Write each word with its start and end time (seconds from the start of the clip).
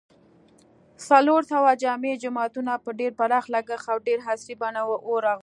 څلورسوه 1.07 1.71
جامع 1.83 2.13
جوماتونه 2.23 2.73
په 2.83 2.89
ډېر 2.99 3.11
پراخ 3.19 3.45
لګښت 3.53 3.87
او 3.91 3.97
ډېره 4.07 4.23
عصري 4.31 4.55
بڼه 4.61 4.81
و 4.89 4.91
رغول 5.25 5.39